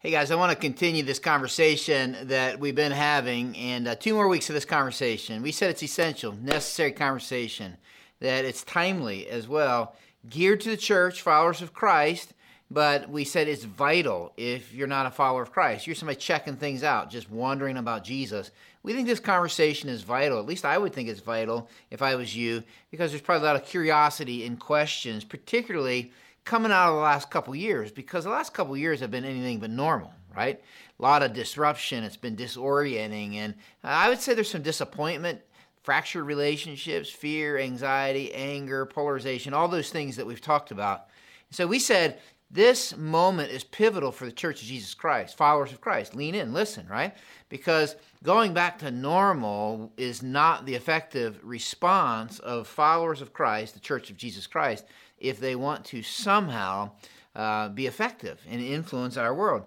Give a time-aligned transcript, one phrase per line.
[0.00, 4.14] Hey guys, I want to continue this conversation that we've been having, and uh, two
[4.14, 5.42] more weeks of this conversation.
[5.42, 7.76] We said it's essential, necessary conversation,
[8.20, 9.96] that it's timely as well,
[10.28, 12.32] geared to the church, followers of Christ,
[12.70, 15.88] but we said it's vital if you're not a follower of Christ.
[15.88, 18.52] You're somebody checking things out, just wondering about Jesus.
[18.84, 20.38] We think this conversation is vital.
[20.38, 22.62] At least I would think it's vital if I was you,
[22.92, 26.12] because there's probably a lot of curiosity and questions, particularly
[26.48, 29.58] coming out of the last couple years because the last couple years have been anything
[29.58, 30.58] but normal, right?
[30.98, 32.02] A lot of disruption.
[32.04, 35.42] It's been disorienting, and I would say there's some disappointment,
[35.82, 41.08] fractured relationships, fear, anxiety, anger, polarization, all those things that we've talked about.
[41.50, 42.18] So we said
[42.50, 46.14] this moment is pivotal for the Church of Jesus Christ, followers of Christ.
[46.14, 47.14] Lean in, listen, right?
[47.50, 53.80] Because going back to normal is not the effective response of followers of Christ, the
[53.80, 54.86] Church of Jesus Christ,
[55.20, 56.90] if they want to somehow
[57.34, 59.64] uh, be effective and influence our world.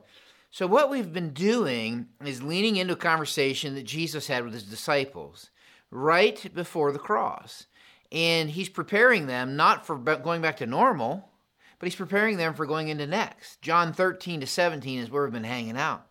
[0.49, 4.63] So, what we've been doing is leaning into a conversation that Jesus had with his
[4.63, 5.49] disciples
[5.89, 7.67] right before the cross.
[8.11, 11.29] And he's preparing them not for going back to normal,
[11.79, 13.61] but he's preparing them for going into next.
[13.61, 16.05] John 13 to 17 is where we've been hanging out.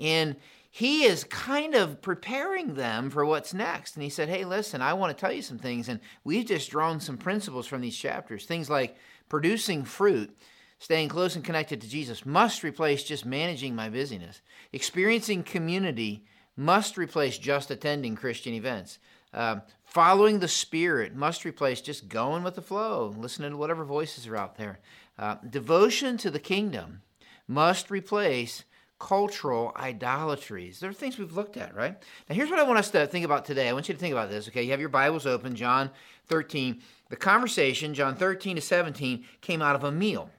[0.00, 0.36] And
[0.74, 3.94] he is kind of preparing them for what's next.
[3.94, 5.86] And he said, Hey, listen, I want to tell you some things.
[5.86, 8.46] And we've just drawn some principles from these chapters.
[8.46, 8.96] Things like
[9.28, 10.34] producing fruit,
[10.78, 14.40] staying close and connected to Jesus, must replace just managing my busyness.
[14.72, 16.24] Experiencing community
[16.56, 18.98] must replace just attending Christian events.
[19.34, 24.26] Uh, following the Spirit must replace just going with the flow, listening to whatever voices
[24.26, 24.80] are out there.
[25.18, 27.02] Uh, devotion to the kingdom
[27.46, 28.64] must replace
[29.02, 30.78] cultural idolatries.
[30.78, 32.00] There are things we've looked at, right?
[32.28, 33.68] Now, here's what I want us to think about today.
[33.68, 34.62] I want you to think about this, okay?
[34.62, 35.90] You have your Bibles open, John
[36.28, 36.80] 13.
[37.10, 40.30] The conversation, John 13 to 17, came out of a meal.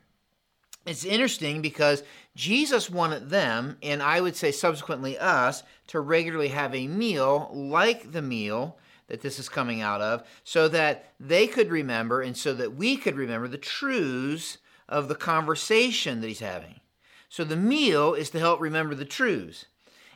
[0.86, 2.04] It's interesting because
[2.38, 8.14] Jesus wanted them, and I would say subsequently us, to regularly have a meal like
[8.14, 12.54] the meal that this is coming out of, so that they could remember and so
[12.54, 14.58] that we could remember the truths
[14.88, 16.80] of the conversation that he's having.
[17.34, 19.66] So the meal is to help remember the truths.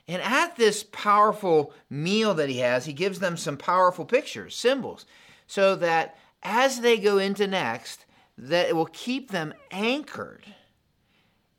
[0.07, 5.07] And at this powerful meal that he has, he gives them some powerful pictures, symbols,
[5.47, 8.05] so that as they go into next,
[8.37, 10.45] that it will keep them anchored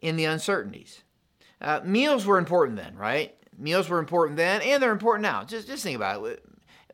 [0.01, 1.03] in the uncertainties.
[1.61, 3.35] Uh, meals were important then, right?
[3.59, 5.43] Meals were important then, and they're important now.
[5.43, 6.45] Just, just think about it.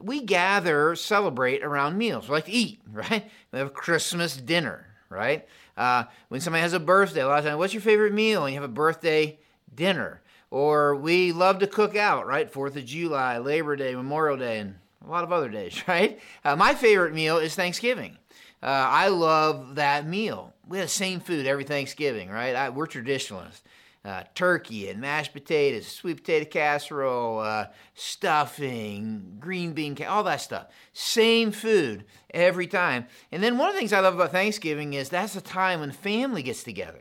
[0.00, 2.30] We gather, celebrate around meals.
[2.30, 3.30] We like to eat, right?
[3.52, 5.46] We have Christmas dinner, right?
[5.76, 8.44] Uh, when somebody has a birthday, a lot of times, what's your favorite meal?
[8.44, 9.38] And you have a birthday
[9.74, 10.20] dinner.
[10.50, 12.50] Or we love to cook out, right?
[12.50, 16.20] Fourth of July, Labor Day, Memorial Day, and a lot of other days, right?
[16.44, 18.18] Uh, my favorite meal is Thanksgiving.
[18.62, 20.54] Uh, I love that meal.
[20.66, 22.54] We have the same food every Thanksgiving, right?
[22.54, 23.62] I, we're traditionalists
[24.04, 30.66] uh, turkey and mashed potatoes, sweet potato casserole, uh, stuffing, green bean, all that stuff.
[30.92, 33.06] Same food every time.
[33.32, 35.90] And then one of the things I love about Thanksgiving is that's a time when
[35.90, 37.00] family gets together.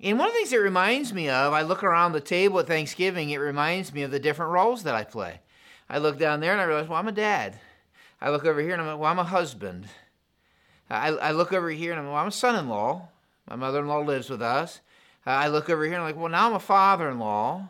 [0.00, 2.66] And one of the things it reminds me of, I look around the table at
[2.66, 5.40] Thanksgiving, it reminds me of the different roles that I play.
[5.88, 7.58] I look down there and I realize, well, I'm a dad.
[8.20, 9.86] I look over here and I'm like, well, I'm a husband.
[10.90, 13.08] I, I look over here and I'm, well, I'm a son in law.
[13.48, 14.80] My mother in law lives with us.
[15.26, 17.68] I look over here and I'm like, well, now I'm a father-in-law.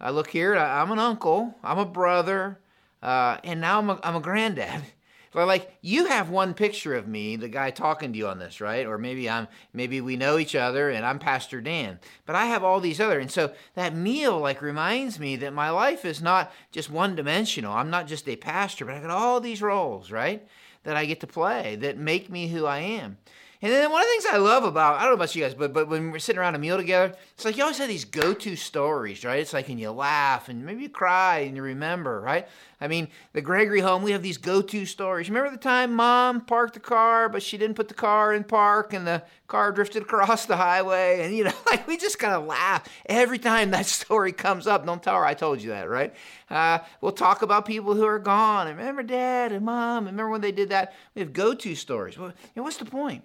[0.00, 2.58] I look here, I'm an uncle, I'm a brother,
[3.02, 4.82] uh, and now I'm a, I'm a granddad.
[5.32, 8.58] But like you have one picture of me, the guy talking to you on this,
[8.58, 8.86] right?
[8.86, 11.98] Or maybe I'm maybe we know each other and I'm Pastor Dan.
[12.24, 15.68] But I have all these other and so that meal like reminds me that my
[15.68, 17.74] life is not just one dimensional.
[17.74, 20.46] I'm not just a pastor, but I got all these roles, right?
[20.84, 23.18] That I get to play that make me who I am.
[23.62, 25.54] And then one of the things I love about, I don't know about you guys,
[25.54, 28.04] but, but when we're sitting around a meal together, it's like you always have these
[28.04, 29.40] go to stories, right?
[29.40, 32.46] It's like, and you laugh and maybe you cry and you remember, right?
[32.82, 35.30] I mean, the Gregory home, we have these go to stories.
[35.30, 38.92] Remember the time mom parked the car, but she didn't put the car in park
[38.92, 41.22] and the car drifted across the highway?
[41.22, 44.84] And, you know, like we just kind of laugh every time that story comes up.
[44.84, 46.14] Don't tell her I told you that, right?
[46.50, 48.66] Uh, we'll talk about people who are gone.
[48.66, 50.04] Remember dad and mom.
[50.04, 50.92] Remember when they did that?
[51.14, 52.18] We have go to stories.
[52.18, 53.24] Well, you know, what's the point?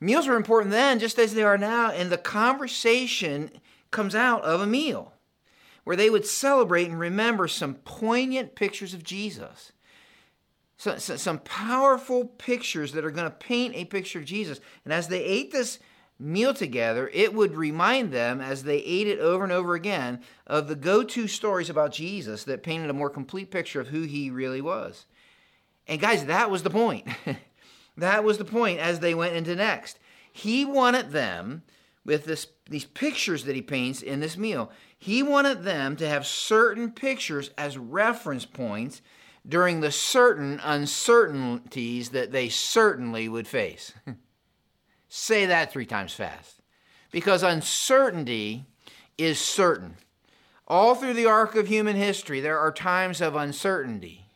[0.00, 3.50] Meals were important then, just as they are now, and the conversation
[3.90, 5.12] comes out of a meal
[5.84, 9.72] where they would celebrate and remember some poignant pictures of Jesus.
[10.76, 14.60] So, so, some powerful pictures that are going to paint a picture of Jesus.
[14.84, 15.80] And as they ate this
[16.18, 20.68] meal together, it would remind them, as they ate it over and over again, of
[20.68, 24.30] the go to stories about Jesus that painted a more complete picture of who he
[24.30, 25.06] really was.
[25.88, 27.08] And guys, that was the point.
[27.98, 29.98] That was the point as they went into next.
[30.32, 31.62] He wanted them,
[32.04, 34.70] with this, these pictures that he paints in this meal.
[34.96, 39.02] He wanted them to have certain pictures as reference points
[39.46, 43.92] during the certain uncertainties that they certainly would face.
[45.08, 46.60] Say that three times fast.
[47.10, 48.66] Because uncertainty
[49.16, 49.96] is certain.
[50.68, 54.27] All through the arc of human history, there are times of uncertainty.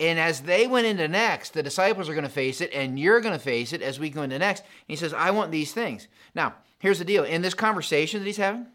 [0.00, 3.20] And as they went into next, the disciples are going to face it, and you're
[3.20, 4.60] going to face it as we go into next.
[4.60, 6.08] And he says, I want these things.
[6.34, 7.22] Now, here's the deal.
[7.24, 8.66] In this conversation that he's having,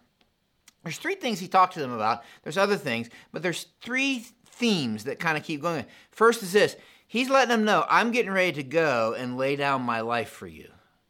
[0.83, 2.23] there's three things he talked to them about.
[2.43, 5.85] There's other things, but there's three themes that kind of keep going.
[6.11, 6.77] First is this
[7.09, 10.45] He's letting them know, I'm getting ready to go and lay down my life for
[10.45, 10.69] you.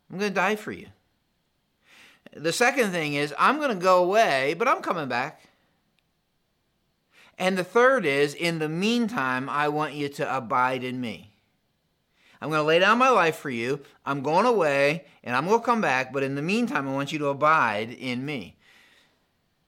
[0.09, 0.87] I'm going to die for you.
[2.33, 5.41] The second thing is, I'm going to go away, but I'm coming back.
[7.39, 11.31] And the third is, in the meantime, I want you to abide in me.
[12.41, 13.81] I'm going to lay down my life for you.
[14.05, 17.11] I'm going away and I'm going to come back, but in the meantime, I want
[17.11, 18.57] you to abide in me.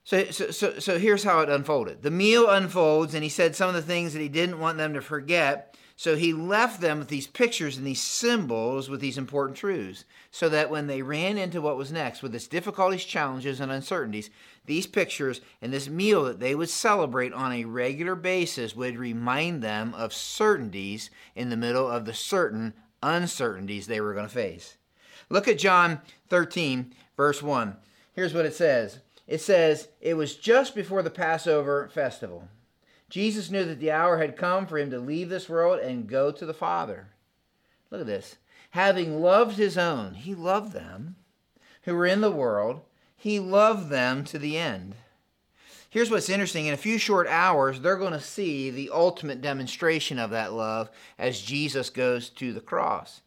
[0.04, 2.02] So, so, so, so here's how it unfolded.
[2.02, 4.94] The meal unfolds, and he said some of the things that he didn't want them
[4.94, 5.71] to forget.
[6.02, 10.50] So he left them with these pictures and these symbols with these important truths, so
[10.50, 14.32] that when they ran into what was next, with its difficulties, challenges, and uncertainties,
[14.66, 19.62] these pictures and this meal that they would celebrate on a regular basis would remind
[19.62, 24.78] them of certainties in the middle of the certain uncertainties they were going to face.
[25.30, 27.78] Look at John 13, verse 1.
[28.14, 32.48] Here's what it says it says, It was just before the Passover festival.
[33.12, 36.32] Jesus knew that the hour had come for him to leave this world and go
[36.32, 37.10] to the Father.
[37.92, 38.38] Look at this.
[38.70, 41.18] Having loved his own, he loved them
[41.84, 42.82] who were in the world,
[43.18, 44.96] he loved them to the end.
[45.90, 50.18] Here's what's interesting in a few short hours, they're going to see the ultimate demonstration
[50.18, 53.22] of that love as Jesus goes to the cross.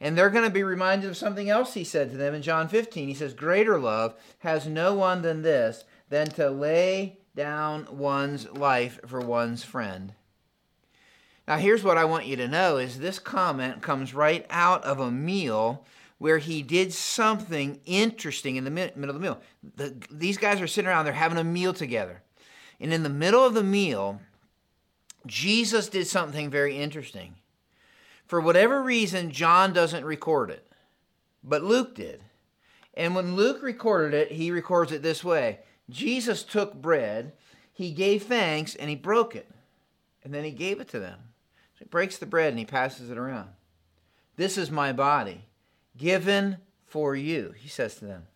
[0.00, 2.66] And they're going to be reminded of something else he said to them in John
[2.66, 3.06] 15.
[3.06, 8.98] He says, Greater love has no one than this, than to lay down one's life
[9.06, 10.12] for one's friend.
[11.46, 14.98] Now, here's what I want you to know is this comment comes right out of
[14.98, 15.86] a meal
[16.18, 19.40] where he did something interesting in the middle of the meal.
[19.76, 22.22] The, these guys are sitting around, they're having a meal together.
[22.80, 24.20] And in the middle of the meal,
[25.24, 27.36] Jesus did something very interesting.
[28.26, 30.66] For whatever reason, John doesn't record it,
[31.44, 32.20] but Luke did.
[32.94, 37.32] And when Luke recorded it, he records it this way Jesus took bread,
[37.72, 39.48] he gave thanks, and he broke it.
[40.24, 41.18] And then he gave it to them.
[41.74, 43.48] So he breaks the bread and he passes it around.
[44.36, 45.44] This is my body,
[45.96, 48.26] given for you, he says to them.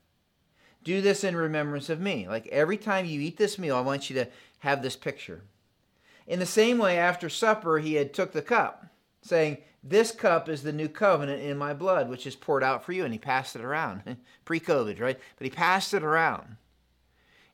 [0.85, 2.27] Do this in remembrance of me.
[2.29, 4.29] Like every time you eat this meal, I want you to
[4.61, 5.43] have this picture.
[6.27, 8.87] In the same way, after supper, he had took the cup,
[9.23, 12.93] saying, this cup is the new covenant in my blood, which is poured out for
[12.93, 13.05] you.
[13.05, 15.19] And he passed it around, pre COVID, right?
[15.37, 16.57] But he passed it around.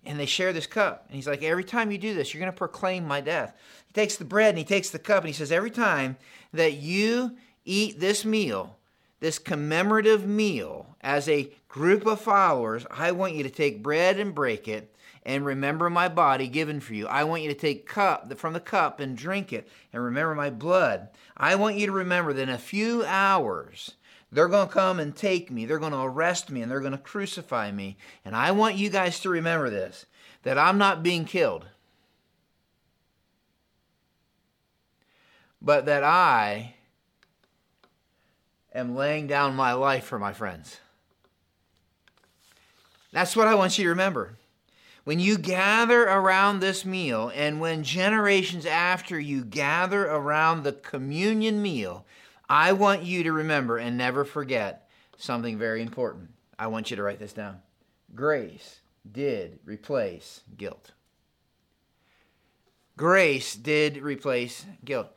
[0.04, 1.04] And they share this cup.
[1.08, 3.56] And he's like, Every time you do this, you're going to proclaim my death.
[3.86, 6.16] He takes the bread and he takes the cup and he says, Every time
[6.52, 8.76] that you eat this meal,
[9.20, 14.34] this commemorative meal, as a group of followers, I want you to take bread and
[14.34, 17.06] break it and remember my body given for you.
[17.06, 20.50] I want you to take cup from the cup and drink it and remember my
[20.50, 21.08] blood.
[21.36, 23.94] I want you to remember that in a few hours
[24.30, 25.64] they're going to come and take me.
[25.64, 27.96] They're going to arrest me and they're going to crucify me.
[28.24, 30.06] And I want you guys to remember this
[30.42, 31.66] that I'm not being killed.
[35.60, 36.74] But that I
[38.72, 40.78] am laying down my life for my friends.
[43.12, 44.36] That's what I want you to remember.
[45.04, 51.62] When you gather around this meal, and when generations after you gather around the communion
[51.62, 52.04] meal,
[52.48, 56.30] I want you to remember and never forget something very important.
[56.58, 57.58] I want you to write this down.
[58.14, 60.92] Grace did replace guilt.
[62.96, 65.08] Grace did replace guilt.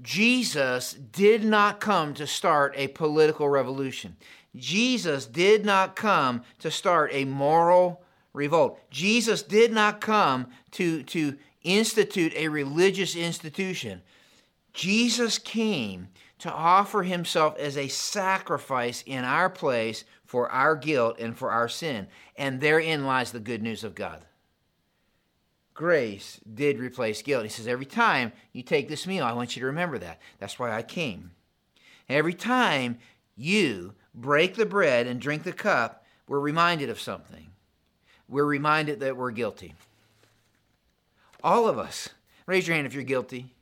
[0.00, 4.16] Jesus did not come to start a political revolution.
[4.54, 8.80] Jesus did not come to start a moral revolt.
[8.90, 14.00] Jesus did not come to, to institute a religious institution.
[14.72, 21.36] Jesus came to offer himself as a sacrifice in our place for our guilt and
[21.36, 22.06] for our sin.
[22.36, 24.24] And therein lies the good news of God.
[25.74, 27.44] Grace did replace guilt.
[27.44, 30.20] He says, Every time you take this meal, I want you to remember that.
[30.38, 31.30] That's why I came.
[32.08, 32.98] Every time
[33.36, 37.48] you break the bread and drink the cup, we're reminded of something
[38.28, 39.74] we're reminded that we're guilty.
[41.42, 42.10] All of us.
[42.46, 43.54] Raise your hand if you're guilty.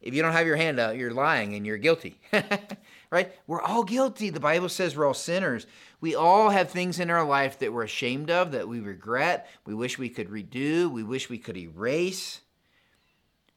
[0.00, 2.18] If you don't have your hand out, you're lying and you're guilty.
[3.10, 3.32] right?
[3.46, 4.30] We're all guilty.
[4.30, 5.66] The Bible says we're all sinners.
[6.00, 9.74] We all have things in our life that we're ashamed of, that we regret, we
[9.74, 12.40] wish we could redo, we wish we could erase.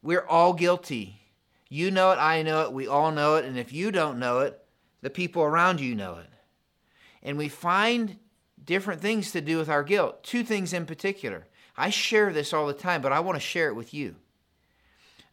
[0.02, 1.22] We're all guilty.
[1.70, 4.40] You know it, I know it, we all know it, and if you don't know
[4.40, 4.60] it,
[5.02, 6.30] the people around you know it.
[7.24, 8.18] And we find
[8.64, 10.24] different things to do with our guilt.
[10.24, 11.48] Two things in particular.
[11.78, 14.18] I share this all the time, but I want to share it with you.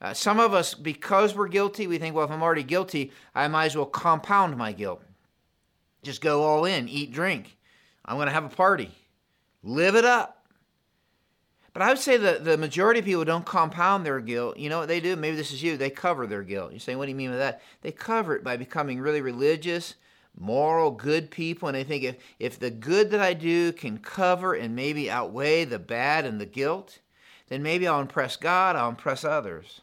[0.00, 3.49] Uh, some of us, because we're guilty, we think, well, if I'm already guilty, I
[3.49, 5.02] might as well compound my guilt.
[6.02, 7.59] Just go all in, eat, drink.
[8.04, 8.90] I'm going to have a party.
[9.62, 10.47] Live it up.
[11.73, 14.57] But I would say that the majority of people don't compound their guilt.
[14.57, 15.14] You know what they do?
[15.16, 15.76] Maybe this is you.
[15.76, 16.73] They cover their guilt.
[16.73, 17.62] You say, what do you mean by that?
[17.83, 19.95] They cover it by becoming really religious,
[20.37, 21.69] moral, good people.
[21.69, 25.64] And they think if, if the good that I do can cover and maybe outweigh
[25.64, 26.99] the bad and the guilt,
[27.49, 29.83] then maybe I'll impress God, I'll impress others.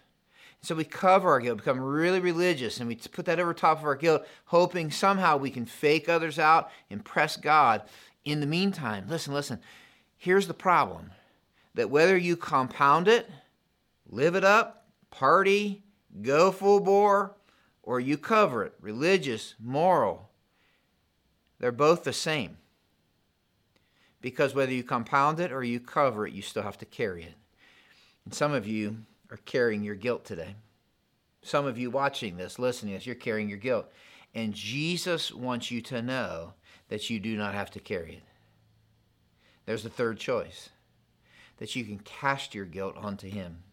[0.68, 3.86] So we cover our guilt, become really religious, and we put that over top of
[3.86, 7.84] our guilt, hoping somehow we can fake others out, impress God.
[8.26, 9.62] In the meantime, listen, listen,
[10.18, 11.12] here's the problem
[11.76, 13.30] that whether you compound it,
[14.10, 15.86] live it up, party,
[16.22, 17.38] go full bore,
[17.82, 20.32] or you cover it, religious, moral,
[21.60, 22.58] they're both the same.
[24.20, 27.36] Because whether you compound it or you cover it, you still have to carry it.
[28.26, 30.56] And some of you are carrying your guilt today.
[31.42, 33.92] Some of you watching this, listening to this, you're carrying your guilt.
[34.34, 36.54] And Jesus wants you to know
[36.90, 38.24] that you do not have to carry it.
[39.66, 40.70] There's a third choice
[41.58, 43.64] that you can cast your guilt onto Him.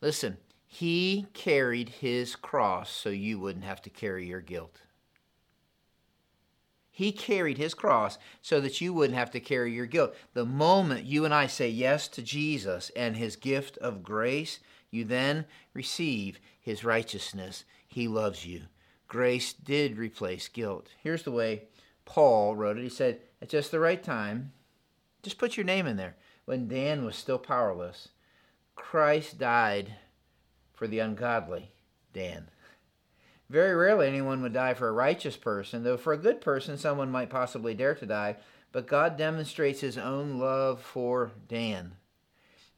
[0.00, 4.80] Listen, He carried His cross so you wouldn't have to carry your guilt.
[7.00, 10.14] He carried his cross so that you wouldn't have to carry your guilt.
[10.34, 15.06] The moment you and I say yes to Jesus and his gift of grace, you
[15.06, 17.64] then receive his righteousness.
[17.88, 18.64] He loves you.
[19.08, 20.88] Grace did replace guilt.
[21.02, 21.68] Here's the way
[22.04, 22.82] Paul wrote it.
[22.82, 24.52] He said, At just the right time,
[25.22, 26.16] just put your name in there.
[26.44, 28.08] When Dan was still powerless,
[28.76, 29.94] Christ died
[30.74, 31.72] for the ungodly
[32.12, 32.50] Dan.
[33.50, 37.10] Very rarely anyone would die for a righteous person, though for a good person someone
[37.10, 38.36] might possibly dare to die.
[38.70, 41.96] But God demonstrates his own love for Dan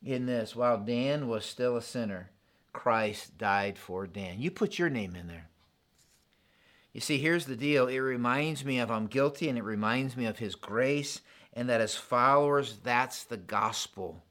[0.02, 0.56] in this.
[0.56, 2.30] While Dan was still a sinner,
[2.72, 4.40] Christ died for Dan.
[4.40, 5.50] You put your name in there.
[6.94, 7.86] You see, here's the deal.
[7.86, 11.20] It reminds me of I'm guilty, and it reminds me of His grace,
[11.52, 14.24] and that as followers, that's the gospel.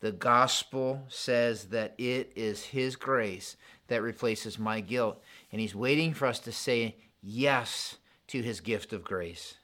[0.00, 3.56] The gospel says that it is His grace
[3.88, 5.22] that replaces my guilt.
[5.50, 7.96] And He's waiting for us to say yes
[8.28, 9.54] to His gift of grace.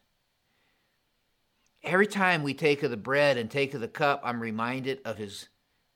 [1.82, 5.18] Every time we take of the bread and take of the cup, I'm reminded of
[5.18, 5.48] His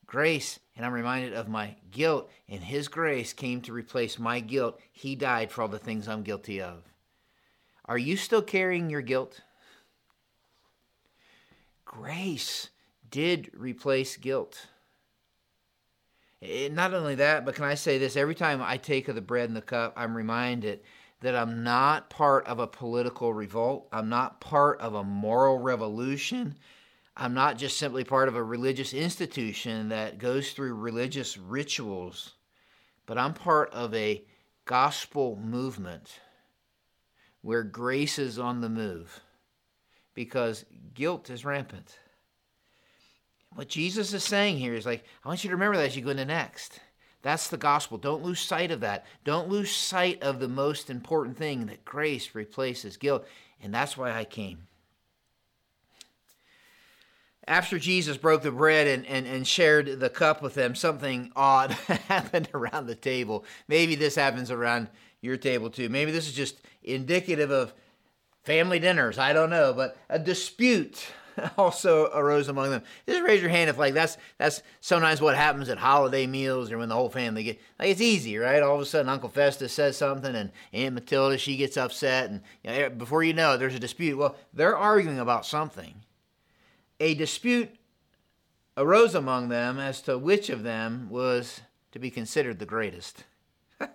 [0.07, 2.31] grace and I'm reminded of my guilt.
[2.49, 4.79] And His grace came to replace my guilt.
[4.93, 6.85] He died for all the things I'm guilty of.
[7.87, 9.41] Are you still carrying your guilt?
[11.87, 12.69] Grace
[13.11, 14.67] did replace guilt.
[16.41, 18.17] It, not only that, but can I say this?
[18.17, 20.81] Every time I take of the bread and the cup, I'm reminded
[21.21, 23.89] that I'm not part of a political revolt.
[23.93, 26.57] I'm not part of a moral revolution.
[27.17, 32.35] I'm not just simply part of a religious institution that goes through religious rituals,
[33.07, 34.25] but I'm part of a
[34.65, 36.21] gospel movement
[37.43, 39.21] where grace is on the move
[40.15, 40.65] because
[40.95, 41.99] guilt is rampant.
[43.55, 46.03] What Jesus is saying here is like, I want you to remember that as you
[46.03, 46.81] go into next.
[47.23, 47.99] That's the gospel.
[47.99, 49.05] Don't lose sight of that.
[49.25, 53.27] Don't lose sight of the most important thing that grace replaces guilt.
[53.61, 54.69] And that's why I came.
[57.47, 61.73] After Jesus broke the bread and, and, and shared the cup with them, something odd
[62.07, 63.45] happened around the table.
[63.67, 64.89] Maybe this happens around
[65.21, 65.89] your table too.
[65.89, 67.75] Maybe this is just indicative of
[68.45, 69.19] family dinners.
[69.19, 69.73] I don't know.
[69.73, 71.07] But a dispute
[71.59, 72.83] also arose among them.
[73.07, 76.79] Just raise your hand if like that's that's sometimes what happens at holiday meals or
[76.79, 78.63] when the whole family get like it's easy, right?
[78.63, 82.43] All of a sudden Uncle Festus says something and Aunt Matilda she gets upset and
[82.63, 84.17] you know, before you know it, there's a dispute.
[84.17, 85.95] Well, they're arguing about something.
[87.01, 87.71] A dispute
[88.77, 91.61] arose among them as to which of them was
[91.93, 93.25] to be considered the greatest.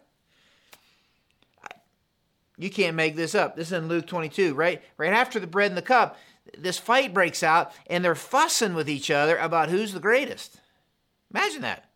[2.58, 3.56] you can't make this up.
[3.56, 4.82] This is in Luke 22, right?
[4.98, 6.18] Right after the bread and the cup,
[6.58, 10.60] this fight breaks out and they're fussing with each other about who's the greatest.
[11.32, 11.90] Imagine that.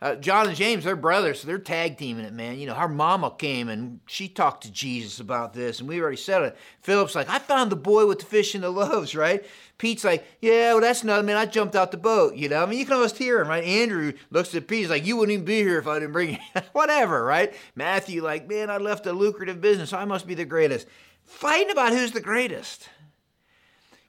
[0.00, 2.58] Uh, John and James, they're brothers, so they're tag teaming it, man.
[2.58, 6.18] You know, our mama came and she talked to Jesus about this, and we already
[6.18, 6.56] said it.
[6.82, 9.44] Philip's like, I found the boy with the fish and the loaves, right?
[9.78, 11.38] Pete's like, yeah, well, that's nothing, man.
[11.38, 12.62] I jumped out the boat, you know.
[12.62, 13.64] I mean, you can almost hear him, right?
[13.64, 16.32] Andrew looks at Pete, he's like, you wouldn't even be here if I didn't bring
[16.32, 16.38] you.
[16.72, 17.54] Whatever, right?
[17.74, 20.86] Matthew, like, man, I left a lucrative business, so I must be the greatest.
[21.24, 22.88] Fighting about who's the greatest.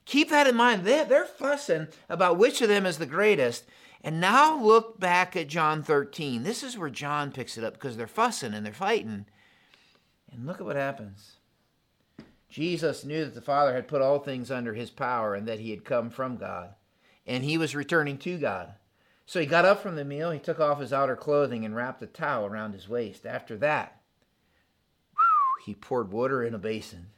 [0.08, 0.84] Keep that in mind.
[0.84, 3.66] They're, they're fussing about which of them is the greatest.
[4.02, 6.44] And now look back at John 13.
[6.44, 9.26] This is where John picks it up because they're fussing and they're fighting.
[10.32, 11.32] And look at what happens.
[12.48, 15.72] Jesus knew that the Father had put all things under his power and that he
[15.72, 16.70] had come from God.
[17.26, 18.72] And he was returning to God.
[19.26, 22.02] So he got up from the meal, he took off his outer clothing and wrapped
[22.02, 23.26] a towel around his waist.
[23.26, 24.00] After that,
[25.66, 27.08] he poured water in a basin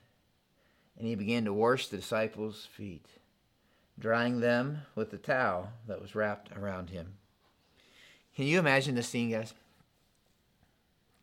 [1.00, 3.07] and he began to wash the disciples' feet
[3.99, 7.14] drying them with the towel that was wrapped around him.
[8.37, 9.54] Can you imagine this scene, guys?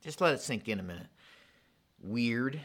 [0.03, 1.07] Just let it sink in a minute.
[2.01, 2.59] Weird,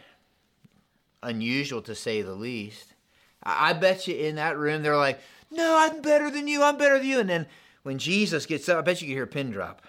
[1.22, 2.94] unusual to say the least.
[3.42, 6.98] I bet you in that room they're like, No, I'm better than you, I'm better
[6.98, 7.20] than you.
[7.20, 7.46] And then
[7.82, 9.82] when Jesus gets up, I bet you can hear a pin drop.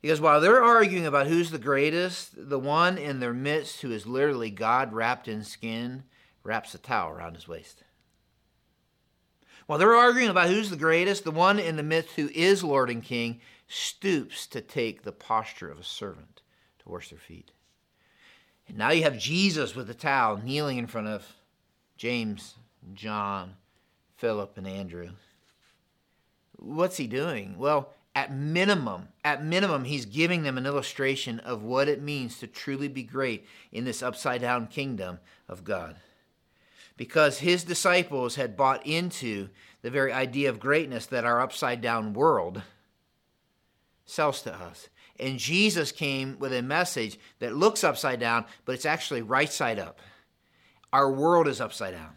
[0.00, 4.06] Because while they're arguing about who's the greatest, the one in their midst who is
[4.06, 6.04] literally God wrapped in skin
[6.42, 7.82] wraps a towel around his waist.
[9.66, 12.90] While they're arguing about who's the greatest, the one in the midst who is Lord
[12.90, 16.42] and King stoops to take the posture of a servant
[16.80, 17.52] to wash their feet.
[18.66, 21.24] And now you have Jesus with the towel kneeling in front of
[21.96, 22.56] James,
[22.94, 23.54] John,
[24.16, 25.10] Philip, and Andrew.
[26.56, 27.56] What's he doing?
[27.56, 32.48] Well, at minimum, at minimum, he's giving them an illustration of what it means to
[32.48, 35.94] truly be great in this upside down kingdom of God
[37.00, 39.48] because his disciples had bought into
[39.80, 42.60] the very idea of greatness that our upside down world
[44.04, 44.90] sells to us.
[45.18, 49.78] And Jesus came with a message that looks upside down, but it's actually right side
[49.78, 50.00] up.
[50.92, 52.12] Our world is upside down.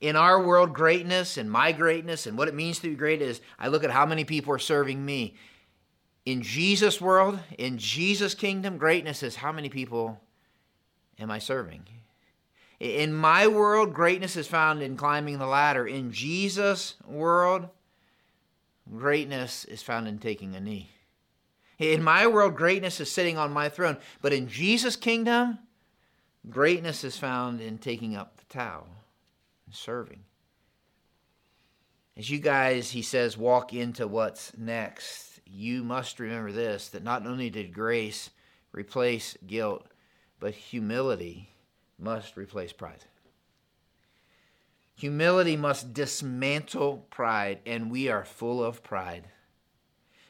[0.00, 3.40] In our world, greatness and my greatness and what it means to be great is
[3.58, 5.34] I look at how many people are serving me.
[6.24, 10.20] In Jesus' world, in Jesus' kingdom, greatness is how many people
[11.18, 11.82] am I serving?
[12.78, 15.86] In my world, greatness is found in climbing the ladder.
[15.86, 17.68] In Jesus' world,
[18.94, 20.90] greatness is found in taking a knee.
[21.78, 23.96] In my world, greatness is sitting on my throne.
[24.20, 25.58] But in Jesus' kingdom,
[26.48, 28.88] greatness is found in taking up the towel
[29.66, 30.24] and serving.
[32.16, 37.26] As you guys, he says, walk into what's next, you must remember this that not
[37.26, 38.30] only did grace
[38.72, 39.86] replace guilt,
[40.40, 41.50] but humility
[41.98, 43.04] must replace pride.
[44.96, 49.28] Humility must dismantle pride, and we are full of pride.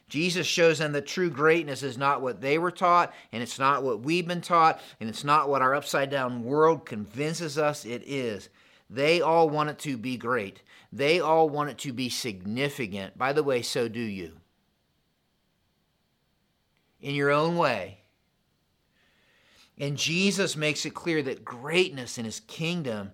[0.09, 3.83] Jesus shows them that true greatness is not what they were taught, and it's not
[3.83, 8.03] what we've been taught, and it's not what our upside down world convinces us it
[8.05, 8.49] is.
[8.89, 10.61] They all want it to be great.
[10.93, 13.17] They all want it to be significant.
[13.17, 14.33] By the way, so do you.
[17.01, 17.99] In your own way,
[19.79, 23.11] and Jesus makes it clear that greatness in his kingdom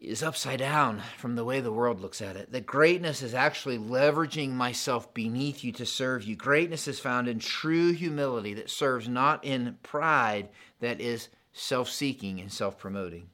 [0.00, 2.50] is upside down from the way the world looks at it.
[2.52, 6.36] That greatness is actually leveraging myself beneath you to serve you.
[6.36, 10.48] Greatness is found in true humility that serves not in pride
[10.80, 13.28] that is self seeking and self promoting.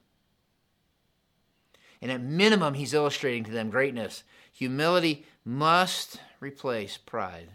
[2.01, 4.23] And at minimum, he's illustrating to them greatness.
[4.51, 7.49] Humility must replace pride.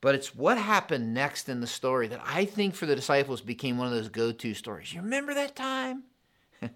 [0.00, 3.78] But it's what happened next in the story that I think for the disciples became
[3.78, 4.92] one of those go to stories.
[4.92, 6.04] You remember that time?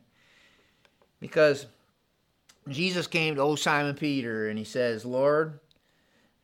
[1.20, 1.66] because
[2.68, 5.60] Jesus came to old Simon Peter and he says, Lord,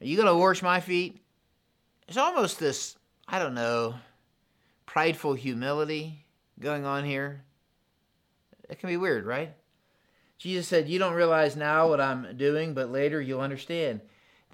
[0.00, 1.22] are you going to wash my feet?
[2.08, 3.94] It's almost this, I don't know,
[4.84, 6.24] prideful humility
[6.60, 7.42] going on here.
[8.68, 9.52] It can be weird, right?
[10.38, 14.00] Jesus said, You don't realize now what I'm doing, but later you'll understand.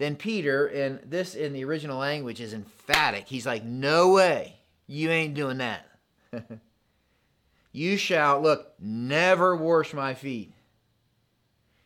[0.03, 3.29] Then Peter, and this in the original language is emphatic.
[3.29, 4.57] He's like, No way,
[4.89, 5.87] you ain't doing that.
[7.73, 10.53] you shall, look, never wash my feet.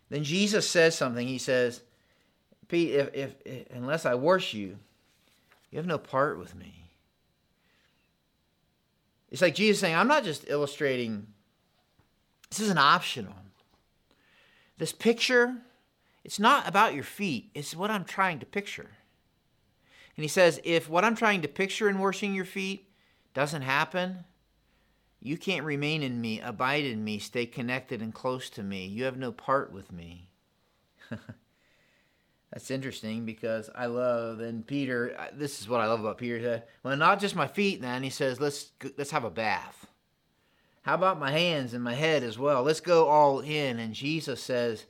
[0.09, 1.29] Then Jesus says something.
[1.29, 1.83] He says,
[2.69, 4.79] Pete, if, if, if unless I wash you,
[5.71, 6.73] you have no part with me.
[9.31, 11.27] It's like Jesus saying, I'm not just illustrating,
[12.49, 13.35] this isn't optional.
[14.79, 15.59] This picture
[16.27, 18.91] it's not about your feet, it's what I'm trying to picture.
[20.17, 22.91] And he says, if what I'm trying to picture in washing your feet
[23.33, 24.25] doesn't happen,
[25.21, 28.87] you can't remain in me, abide in me, stay connected and close to me.
[28.87, 30.29] You have no part with me.
[32.53, 35.17] That's interesting because I love and Peter.
[35.33, 36.65] This is what I love about Peter.
[36.83, 37.81] Well, not just my feet.
[37.81, 39.87] Then he says, let's let's have a bath.
[40.83, 42.65] How about my hands and my head as well?
[42.65, 43.79] Let's go all in.
[43.79, 44.87] And Jesus says,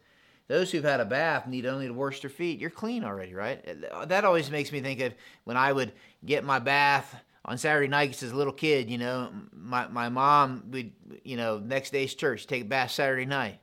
[0.48, 2.60] those who've had a bath need only to wash their feet.
[2.60, 3.64] You're clean already, right?
[4.08, 5.92] That always makes me think of when I would
[6.24, 8.90] get my bath on Saturday nights as a little kid.
[8.90, 10.92] You know, my my mom would,
[11.24, 13.58] you know, next day's church take a bath Saturday night.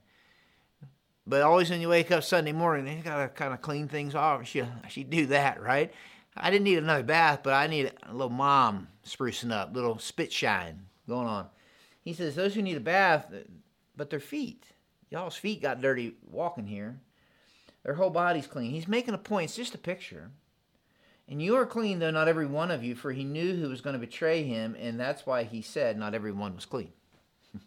[1.26, 4.46] But always when you wake up Sunday morning, you gotta kind of clean things off.
[4.46, 5.94] She she do that, right?
[6.36, 10.34] I didn't need another bath, but I need a little mom sprucing up, little spit
[10.34, 11.48] shine going on.
[12.02, 13.32] He says those who need a bath,
[13.96, 14.66] but their feet,
[15.14, 17.00] y'all's feet got dirty walking here.
[17.84, 18.72] Their whole body's clean.
[18.72, 19.46] He's making a point.
[19.46, 20.32] It's just a picture.
[21.30, 23.82] And you are clean, though not every one of you, for he knew who was
[23.82, 26.92] going to betray him, and that's why he said not every one was clean.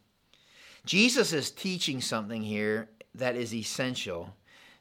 [0.85, 4.35] Jesus is teaching something here that is essential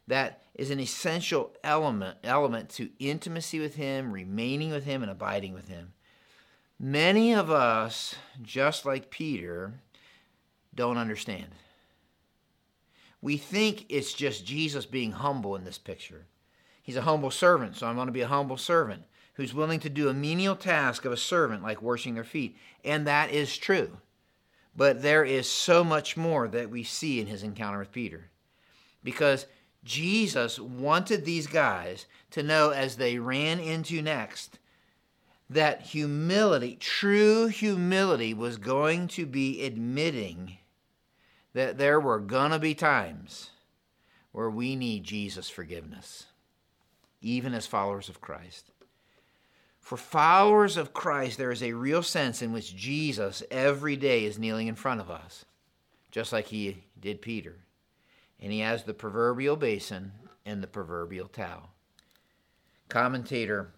[0.08, 5.54] that is an essential element element to intimacy with him remaining with him and abiding
[5.54, 5.93] with him
[6.80, 9.73] many of us just like peter
[10.75, 11.47] don't understand
[13.21, 16.25] we think it's just jesus being humble in this picture.
[16.82, 19.04] He's a humble servant so i'm going to be a humble servant
[19.36, 22.58] who's willing to do a menial task of a servant like washing their feet.
[22.84, 23.97] And that is true.
[24.75, 28.30] But there is so much more that we see in his encounter with Peter.
[29.04, 29.45] Because
[29.84, 34.60] Jesus wanted these guys to know as they ran into next
[35.49, 40.58] that humility, true humility, was going to be admitting
[41.55, 43.49] that there were going to be times
[44.33, 46.25] where we need Jesus' forgiveness,
[47.21, 48.71] even as followers of Christ.
[49.79, 54.37] For followers of Christ, there is a real sense in which Jesus every day is
[54.37, 55.45] kneeling in front of us,
[56.11, 57.55] just like he did Peter.
[58.41, 60.11] And he has the proverbial basin
[60.45, 61.69] and the proverbial towel.
[62.89, 63.71] Commentator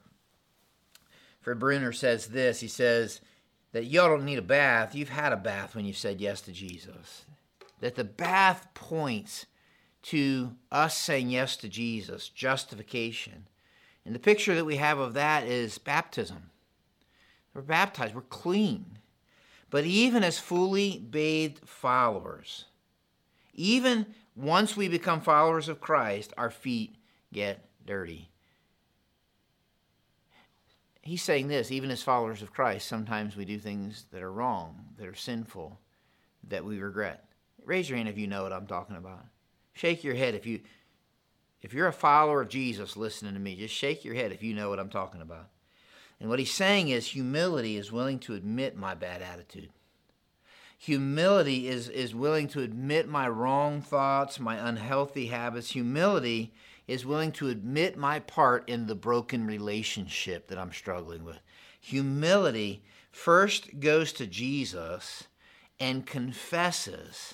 [1.42, 3.22] Fred Bruner says this he says
[3.72, 4.96] that y'all don't need a bath.
[4.96, 7.26] You've had a bath when you said yes to Jesus.
[7.80, 9.46] That the bath points
[10.04, 13.48] to us saying yes to Jesus, justification
[14.08, 16.50] and the picture that we have of that is baptism.
[17.54, 19.00] We're baptized, we're clean.
[19.70, 22.64] But even as fully bathed followers,
[23.54, 26.96] even once we become followers of Christ, our feet
[27.34, 28.30] get dirty.
[31.02, 34.86] He's saying this, even as followers of Christ, sometimes we do things that are wrong,
[34.98, 35.78] that are sinful,
[36.48, 37.27] that we regret.
[37.68, 39.26] Raise your hand if you know what I'm talking about.
[39.74, 40.62] Shake your head if you
[41.62, 44.54] if you're a follower of Jesus listening to me, just shake your head if you
[44.54, 45.50] know what I'm talking about.
[46.20, 49.70] And what he's saying is humility is willing to admit my bad attitude.
[50.78, 55.72] Humility is, is willing to admit my wrong thoughts, my unhealthy habits.
[55.72, 56.54] Humility
[56.88, 61.40] is willing to admit my part in the broken relationship that I'm struggling with.
[61.82, 65.26] Humility first goes to Jesus
[65.80, 67.34] and confesses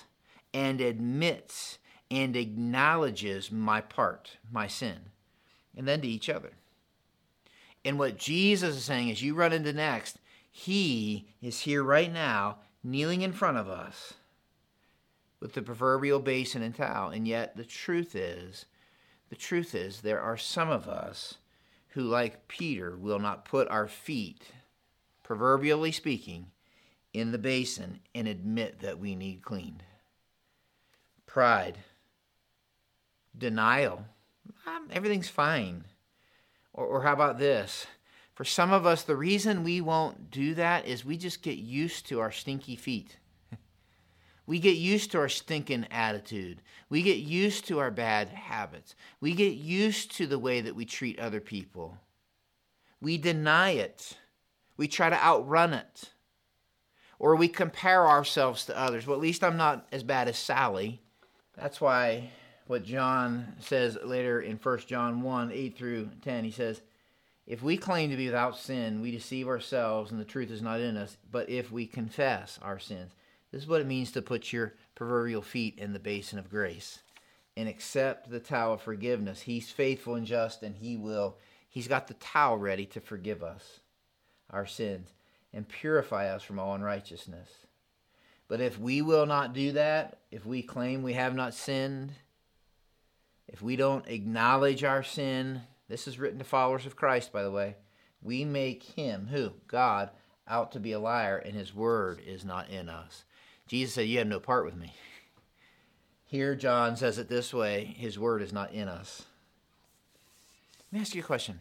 [0.54, 1.78] and admits
[2.10, 4.98] and acknowledges my part, my sin,
[5.76, 6.52] and then to each other.
[7.84, 10.18] And what Jesus is saying is, you run into next,
[10.50, 14.14] He is here right now, kneeling in front of us
[15.40, 17.10] with the proverbial basin and towel.
[17.10, 18.64] And yet, the truth is,
[19.28, 21.34] the truth is, there are some of us
[21.88, 24.42] who, like Peter, will not put our feet,
[25.22, 26.46] proverbially speaking,
[27.12, 29.82] in the basin and admit that we need cleaned.
[31.34, 31.78] Pride
[33.36, 34.04] denial.
[34.68, 35.82] Um, everything's fine.
[36.72, 37.88] Or, or how about this?
[38.34, 42.06] For some of us, the reason we won't do that is we just get used
[42.06, 43.16] to our stinky feet.
[44.46, 46.62] We get used to our stinking attitude.
[46.88, 48.94] We get used to our bad habits.
[49.20, 51.98] We get used to the way that we treat other people.
[53.00, 54.18] We deny it.
[54.76, 56.10] We try to outrun it.
[57.18, 59.04] Or we compare ourselves to others.
[59.04, 61.00] Well, at least I'm not as bad as Sally.
[61.56, 62.30] That's why
[62.66, 66.44] what John says later in 1 John 1 8 through 10.
[66.44, 66.80] He says,
[67.46, 70.80] If we claim to be without sin, we deceive ourselves and the truth is not
[70.80, 71.16] in us.
[71.30, 73.12] But if we confess our sins,
[73.52, 77.00] this is what it means to put your proverbial feet in the basin of grace
[77.56, 79.42] and accept the towel of forgiveness.
[79.42, 81.36] He's faithful and just, and He will.
[81.68, 83.80] He's got the towel ready to forgive us
[84.50, 85.12] our sins
[85.52, 87.48] and purify us from all unrighteousness.
[88.48, 92.12] But if we will not do that, if we claim we have not sinned,
[93.48, 97.50] if we don't acknowledge our sin, this is written to followers of Christ, by the
[97.50, 97.76] way,
[98.22, 99.52] we make him, who?
[99.68, 100.10] God,
[100.46, 103.24] out to be a liar, and his word is not in us.
[103.66, 104.92] Jesus said, You have no part with me.
[106.26, 109.24] Here, John says it this way his word is not in us.
[110.90, 111.60] Let me ask you a question.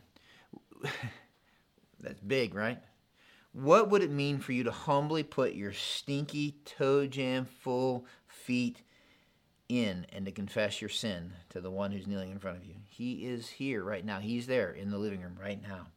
[2.00, 2.80] That's big, right?
[3.54, 8.82] What would it mean for you to humbly put your stinky, toe jam full feet
[9.70, 12.76] in and to confess your sin to the one who's kneeling in front of you?
[12.90, 14.20] He is here right now.
[14.20, 15.88] He's there in the living room right now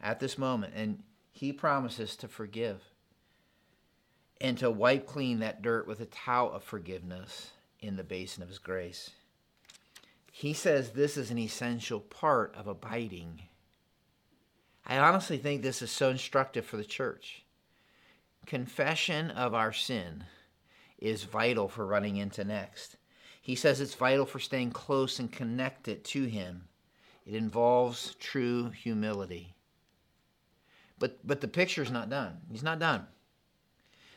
[0.00, 0.72] at this moment.
[0.74, 2.80] And he promises to forgive
[4.40, 8.48] and to wipe clean that dirt with a towel of forgiveness in the basin of
[8.48, 9.10] his grace.
[10.32, 13.42] He says this is an essential part of abiding.
[14.86, 17.44] I honestly think this is so instructive for the church.
[18.46, 20.24] Confession of our sin
[20.98, 22.96] is vital for running into next.
[23.40, 26.68] He says it's vital for staying close and connected to Him.
[27.26, 29.54] It involves true humility.
[30.98, 32.38] But, but the picture's not done.
[32.50, 33.06] He's not done.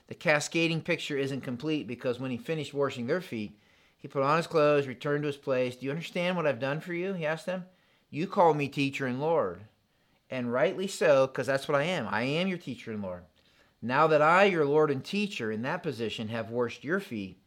[0.08, 3.60] The cascading picture isn't complete because when he finished washing their feet,
[3.97, 5.75] he put on his clothes, returned to his place.
[5.75, 7.13] Do you understand what I've done for you?
[7.13, 7.65] He asked them.
[8.10, 9.62] You call me teacher and Lord.
[10.30, 12.08] And rightly so, because that's what I am.
[12.10, 13.24] I am your teacher and Lord.
[13.82, 17.40] Now that I, your Lord and teacher, in that position, have washed your feet,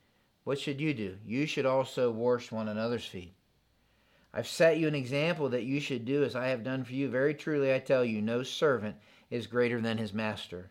[0.45, 1.17] what should you do?
[1.25, 3.35] You should also wash one another's feet.
[4.33, 7.09] I've set you an example that you should do as I have done for you.
[7.09, 8.97] Very truly, I tell you, no servant
[9.29, 10.71] is greater than his master,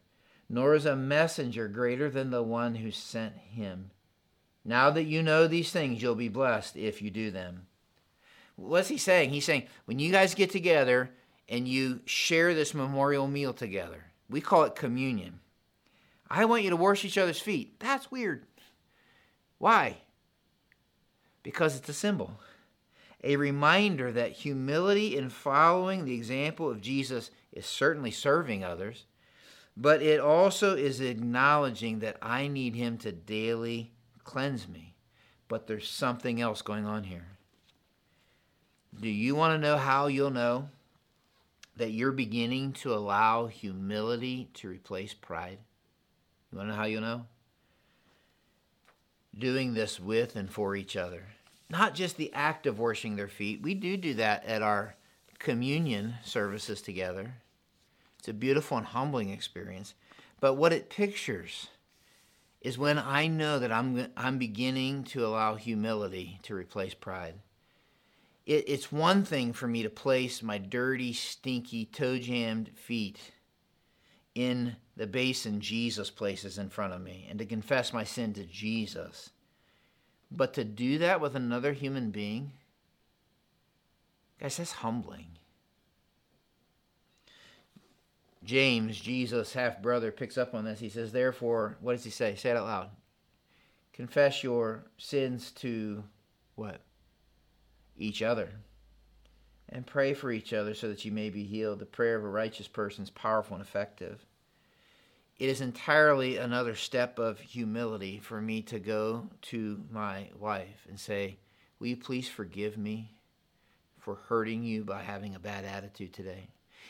[0.50, 3.92] nor is a messenger greater than the one who sent him.
[4.64, 7.68] Now that you know these things, you'll be blessed if you do them.
[8.56, 9.30] What's he saying?
[9.30, 11.12] He's saying, when you guys get together
[11.50, 15.40] and you share this memorial meal together, we call it communion.
[16.30, 17.80] I want you to wash each other's feet.
[17.80, 18.46] That's weird.
[19.58, 19.98] Why?
[21.42, 22.40] Because it's a symbol,
[23.24, 29.06] a reminder that humility in following the example of Jesus is certainly serving others,
[29.76, 33.92] but it also is acknowledging that I need Him to daily
[34.24, 34.94] cleanse me.
[35.48, 37.26] But there's something else going on here.
[39.00, 40.70] Do you want to know how you'll know
[41.80, 45.58] that you're beginning to allow humility to replace pride?
[46.52, 47.26] You want to know how you'll know?
[49.38, 51.24] Doing this with and for each other.
[51.70, 53.62] Not just the act of washing their feet.
[53.62, 54.96] We do do that at our
[55.40, 57.36] communion services together.
[58.20, 59.94] It's a beautiful and humbling experience.
[60.42, 61.68] But what it pictures
[62.60, 67.36] is when I know that I'm, I'm beginning to allow humility to replace pride.
[68.50, 73.20] It, it's one thing for me to place my dirty, stinky, toe jammed feet
[74.34, 78.44] in the basin Jesus places in front of me and to confess my sin to
[78.44, 79.30] Jesus.
[80.32, 82.54] But to do that with another human being,
[84.42, 85.28] guys, that's humbling.
[88.44, 90.80] James, Jesus' half brother, picks up on this.
[90.80, 92.34] He says, Therefore, what does he say?
[92.34, 92.90] Say it out loud.
[93.94, 96.04] Confess your sins to
[96.56, 96.82] what?
[98.00, 98.50] Each other.
[99.68, 101.78] And pray for each other so that you may be healed.
[101.78, 104.26] The prayer of a righteous person is powerful and effective.
[105.38, 111.00] It is entirely another step of humility for me to go to my wife and
[111.00, 111.38] say,
[111.80, 113.14] Will you please forgive me
[114.00, 116.50] for hurting you by having a bad attitude today?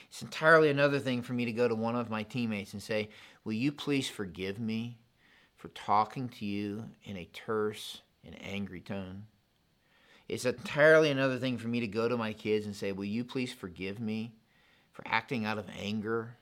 [0.10, 3.10] It's entirely another thing for me to go to one of my teammates and say,
[3.44, 4.98] Will you please forgive me
[5.56, 9.26] for talking to you in a terse and angry tone?
[10.30, 13.24] It's entirely another thing for me to go to my kids and say, Will you
[13.24, 14.36] please forgive me
[14.92, 16.38] for acting out of anger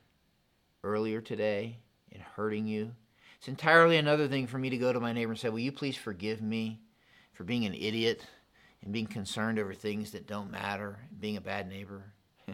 [0.84, 1.78] earlier today
[2.12, 2.91] and hurting you?
[3.38, 5.71] It's entirely another thing for me to go to my neighbor and say, Will you
[5.71, 6.82] please forgive me
[7.32, 8.26] for being an idiot
[8.84, 12.04] and being concerned over things that don't matter, being a bad neighbor?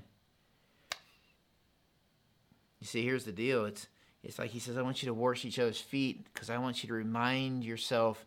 [2.80, 3.63] You see, here's the deal.
[3.63, 3.88] It's
[4.24, 6.84] it's like he says, I want you to wash each other's feet because I want
[6.84, 8.26] you to remind yourself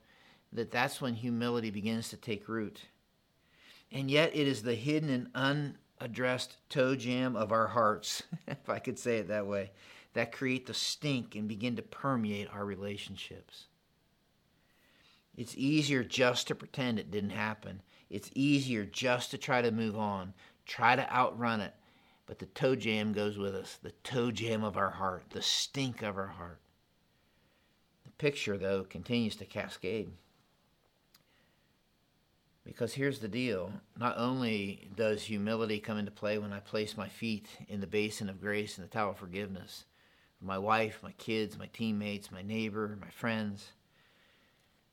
[0.51, 2.81] that that's when humility begins to take root.
[3.93, 8.79] And yet, it is the hidden and unaddressed toe jam of our hearts, if I
[8.79, 9.71] could say it that way,
[10.15, 13.67] that create the stink and begin to permeate our relationships.
[15.37, 17.83] It's easier just to pretend it didn't happen.
[18.09, 20.33] It's easier just to try to move on,
[20.65, 21.75] try to outrun it,
[22.25, 26.03] but the toe jam goes with us the toe jam of our heart, the stink
[26.03, 26.61] of our heart.
[28.05, 30.11] The picture, though, continues to cascade.
[32.67, 37.09] Because here's the deal not only does humility come into play when I place my
[37.09, 39.85] feet in the basin of grace and the towel of forgiveness,
[40.43, 43.71] my wife, my kids, my teammates, my neighbor, my friends,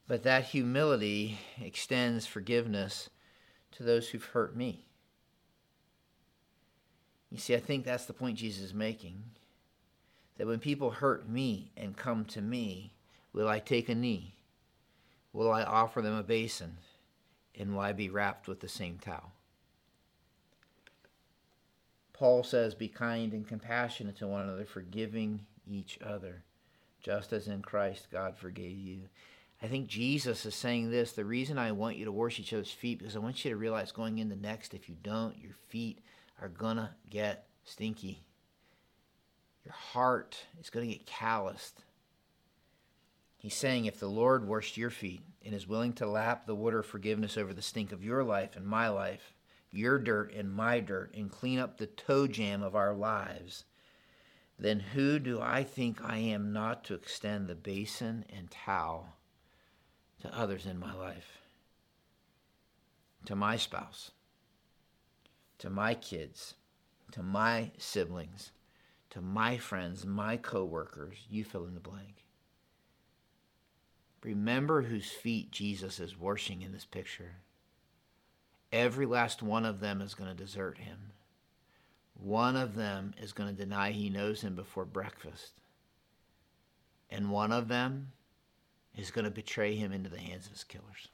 [0.08, 3.10] but that humility extends forgiveness
[3.72, 4.86] to those who've hurt me.
[7.32, 9.24] You see, I think that's the point Jesus is making.
[10.38, 12.94] That when people hurt me and come to me,
[13.34, 14.36] will I take a knee?
[15.32, 16.78] Will I offer them a basin?
[17.58, 19.32] And I be wrapped with the same towel?
[22.14, 26.44] Paul says, Be kind and compassionate to one another, forgiving each other,
[27.02, 29.02] just as in Christ God forgave you.
[29.62, 32.72] I think Jesus is saying this the reason I want you to wash each other's
[32.72, 36.00] feet, because I want you to realize going into next, if you don't, your feet
[36.42, 38.24] are going to get stinky.
[39.64, 41.84] Your heart is going to get calloused.
[43.44, 46.80] He's saying if the Lord washed your feet and is willing to lap the water
[46.80, 49.34] of forgiveness over the stink of your life and my life,
[49.70, 53.66] your dirt and my dirt, and clean up the toe jam of our lives,
[54.58, 59.18] then who do I think I am not to extend the basin and towel
[60.22, 61.42] to others in my life?
[63.26, 64.12] To my spouse,
[65.58, 66.54] to my kids,
[67.12, 68.54] to my siblings,
[69.10, 72.23] to my friends, my coworkers, you fill in the blank.
[74.24, 77.36] Remember whose feet Jesus is washing in this picture.
[78.72, 81.12] Every last one of them is going to desert him.
[82.16, 85.52] One of them is going to deny he knows him before breakfast.
[87.10, 88.12] And one of them
[88.96, 91.10] is going to betray him into the hands of his killers.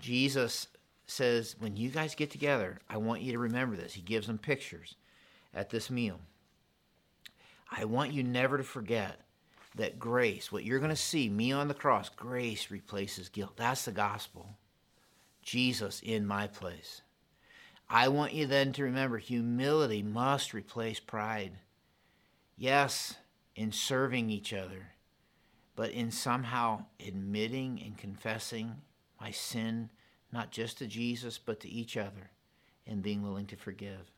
[0.00, 0.68] Jesus
[1.06, 3.92] says, when you guys get together, I want you to remember this.
[3.92, 4.94] He gives them pictures
[5.52, 6.20] at this meal.
[7.70, 9.20] I want you never to forget
[9.74, 13.56] that grace, what you're going to see, me on the cross, grace replaces guilt.
[13.56, 14.56] That's the gospel.
[15.42, 17.02] Jesus in my place.
[17.88, 21.52] I want you then to remember humility must replace pride.
[22.56, 23.14] Yes,
[23.56, 24.92] in serving each other,
[25.76, 28.76] but in somehow admitting and confessing
[29.20, 29.90] my sin,
[30.32, 32.30] not just to Jesus, but to each other,
[32.86, 34.10] and being willing to forgive.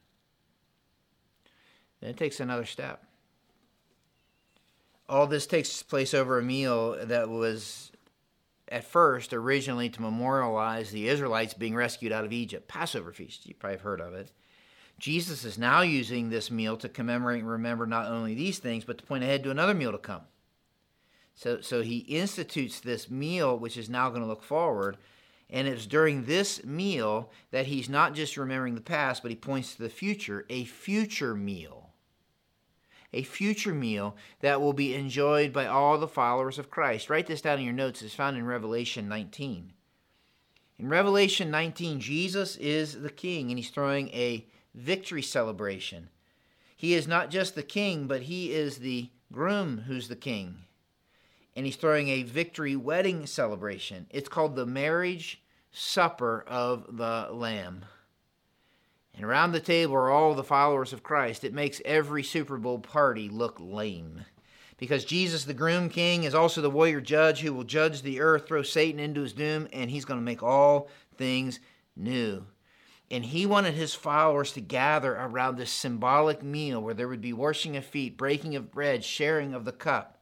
[2.00, 3.05] Then it takes another step
[5.08, 7.92] all this takes place over a meal that was
[8.68, 12.66] at first originally to memorialize the Israelites being rescued out of Egypt.
[12.66, 14.32] Passover feast, you probably have heard of it.
[14.98, 18.98] Jesus is now using this meal to commemorate and remember not only these things, but
[18.98, 20.22] to point ahead to another meal to come.
[21.34, 24.96] So, so he institutes this meal, which is now going to look forward.
[25.50, 29.74] And it's during this meal that he's not just remembering the past, but he points
[29.74, 31.85] to the future, a future meal
[33.12, 37.10] a future meal that will be enjoyed by all the followers of Christ.
[37.10, 38.02] Write this down in your notes.
[38.02, 39.72] It's found in Revelation 19.
[40.78, 46.10] In Revelation 19, Jesus is the king and he's throwing a victory celebration.
[46.76, 50.64] He is not just the king, but he is the groom who's the king.
[51.54, 54.06] And he's throwing a victory wedding celebration.
[54.10, 55.42] It's called the marriage
[55.72, 57.86] supper of the Lamb.
[59.16, 61.42] And around the table are all the followers of Christ.
[61.42, 64.26] It makes every Super Bowl party look lame.
[64.76, 68.46] Because Jesus, the groom king, is also the warrior judge who will judge the earth,
[68.46, 71.60] throw Satan into his doom, and he's going to make all things
[71.96, 72.44] new.
[73.10, 77.32] And he wanted his followers to gather around this symbolic meal where there would be
[77.32, 80.15] washing of feet, breaking of bread, sharing of the cup.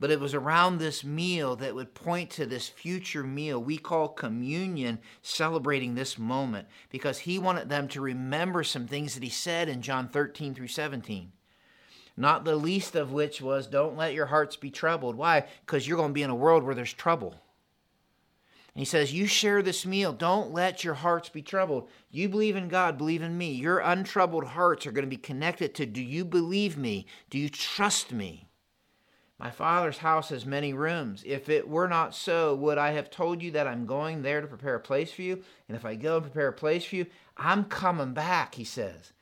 [0.00, 4.08] But it was around this meal that would point to this future meal we call
[4.08, 9.68] communion, celebrating this moment, because he wanted them to remember some things that he said
[9.68, 11.32] in John 13 through 17.
[12.16, 15.16] Not the least of which was, Don't let your hearts be troubled.
[15.16, 15.44] Why?
[15.64, 17.32] Because you're going to be in a world where there's trouble.
[18.74, 20.12] And he says, You share this meal.
[20.12, 21.88] Don't let your hearts be troubled.
[22.10, 23.52] You believe in God, believe in me.
[23.52, 27.06] Your untroubled hearts are going to be connected to Do you believe me?
[27.28, 28.49] Do you trust me?
[29.40, 31.22] My Father's house has many rooms.
[31.24, 34.46] If it were not so, would I have told you that I'm going there to
[34.46, 35.42] prepare a place for you?
[35.66, 37.06] And if I go and prepare a place for you,
[37.38, 39.14] I'm coming back, he says.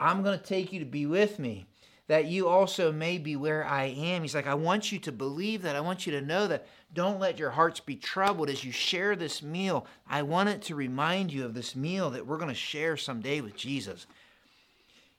[0.00, 1.66] I'm going to take you to be with me,
[2.06, 4.22] that you also may be where I am.
[4.22, 5.76] He's like, I want you to believe that.
[5.76, 6.66] I want you to know that.
[6.94, 9.86] Don't let your hearts be troubled as you share this meal.
[10.08, 13.42] I want it to remind you of this meal that we're going to share someday
[13.42, 14.06] with Jesus.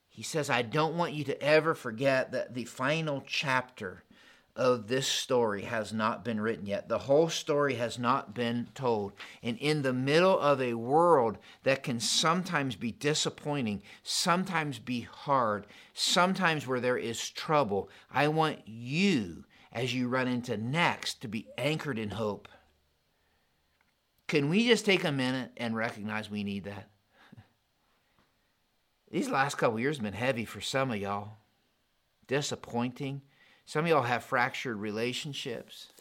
[0.09, 4.01] He says, I don't want you to ever forget that the final chapter
[4.57, 6.89] of this story has not been written yet.
[6.89, 9.13] The whole story has not been told.
[9.43, 15.67] And in the middle of a world that can sometimes be disappointing, sometimes be hard,
[15.93, 21.47] sometimes where there is trouble, I want you, as you run into next, to be
[21.57, 22.47] anchored in hope.
[24.27, 26.89] Can we just take a minute and recognize we need that?
[29.11, 31.37] These last couple years have been heavy for some of y'all.
[32.25, 33.21] Disappointing
[33.67, 35.91] some of y'all have fractured relationships.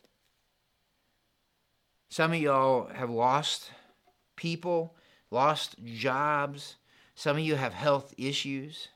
[2.09, 3.73] Some of y'all have lost
[4.37, 4.95] people,
[5.33, 6.77] lost jobs.
[7.17, 8.87] Some of you have health issues.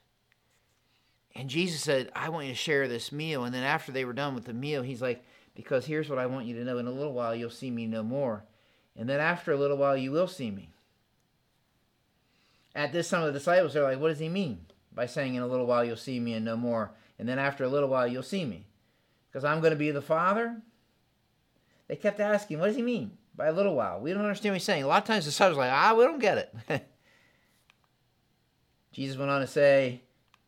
[1.34, 3.42] And Jesus said, I want you to share this meal.
[3.42, 5.24] And then after they were done with the meal, he's like,
[5.56, 6.78] Because here's what I want you to know.
[6.78, 8.44] In a little while, you'll see me no more.
[8.96, 10.70] And then after a little while, you will see me.
[12.76, 15.42] at this, some of the disciples are like, what does he mean by saying, in
[15.42, 16.92] a little while you'll see me and no more?
[17.20, 18.66] And then after a little while you'll see me?
[19.28, 20.56] Because I'm going to be the Father?
[21.86, 24.00] They kept asking, what does he mean by a little while?
[24.00, 24.84] We don't understand what he's saying.
[24.84, 26.88] A lot of times the disciples are like, ah, we don't get it.
[28.92, 30.00] Jesus went on to say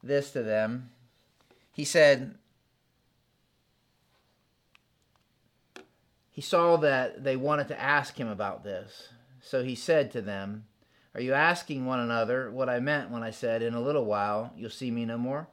[0.02, 0.88] this to them.
[1.72, 2.36] He said,
[6.30, 9.10] he saw that they wanted to ask him about this.
[9.42, 10.64] So he said to them,
[11.14, 14.54] Are you asking one another what I meant when I said, In a little while
[14.56, 15.48] you'll see me no more?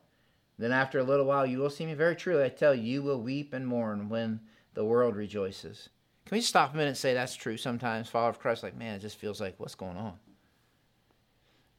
[0.59, 1.93] Then after a little while you will see me?
[1.93, 4.41] Very truly, I tell you, you will weep and mourn when
[4.73, 5.87] the world rejoices.
[6.25, 8.09] Can we stop a minute and say that's true sometimes?
[8.09, 10.19] Follower of Christ, like, man, it just feels like, what's going on?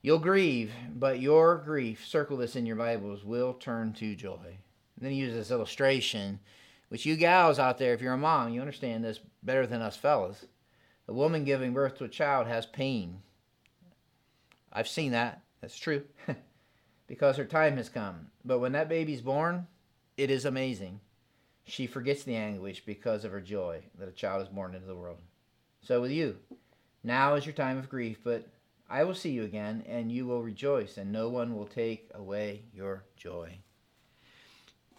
[0.01, 4.39] You'll grieve, but your grief, circle this in your Bibles, will turn to joy.
[4.47, 6.41] And then he uses this illustration,
[6.89, 9.97] which you gals out there, if you're a mom, you understand this better than us
[9.99, 10.47] fellas.
[11.07, 13.20] A woman giving birth to a child has pain.
[14.72, 15.43] I've seen that.
[15.61, 16.05] That's true.
[17.11, 18.29] because her time has come.
[18.45, 19.67] But when that baby's born,
[20.17, 21.01] it is amazing.
[21.65, 24.95] She forgets the anguish because of her joy that a child is born into the
[24.95, 25.19] world.
[25.83, 26.37] So with you,
[27.03, 28.47] now is your time of grief, but
[28.89, 32.63] I will see you again, and you will rejoice, and no one will take away
[32.73, 33.59] your joy.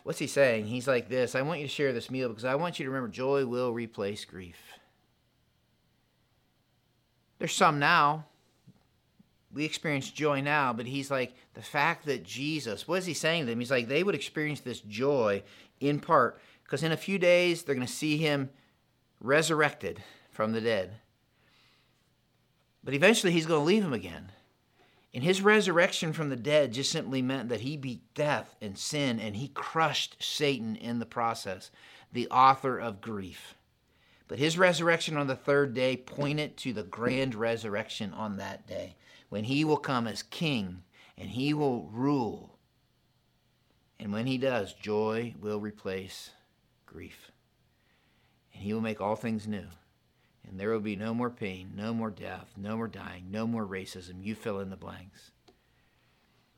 [0.03, 0.65] What's he saying?
[0.65, 2.91] He's like this I want you to share this meal because I want you to
[2.91, 4.59] remember joy will replace grief.
[7.39, 8.25] There's some now.
[9.53, 13.43] We experience joy now, but he's like, the fact that Jesus, what is he saying
[13.43, 13.59] to them?
[13.59, 15.43] He's like, they would experience this joy
[15.79, 18.49] in part because in a few days they're going to see him
[19.19, 20.91] resurrected from the dead.
[22.83, 24.31] But eventually he's going to leave him again.
[25.13, 29.19] And his resurrection from the dead just simply meant that he beat death and sin
[29.19, 31.69] and he crushed Satan in the process,
[32.13, 33.55] the author of grief.
[34.29, 38.95] But his resurrection on the third day pointed to the grand resurrection on that day,
[39.31, 40.83] when he will come as king
[41.17, 42.59] and he will rule.
[43.99, 46.29] And when he does, joy will replace
[46.85, 47.31] grief.
[48.53, 49.67] And he will make all things new
[50.47, 53.65] and there will be no more pain, no more death, no more dying, no more
[53.65, 54.23] racism.
[54.23, 55.31] You fill in the blanks.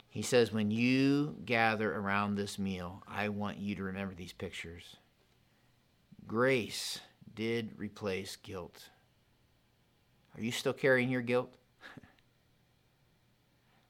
[0.09, 4.97] He says, when you gather around this meal, I want you to remember these pictures.
[6.25, 6.99] Grace
[7.35, 8.89] did replace guilt.
[10.35, 11.55] Are you still carrying your guilt?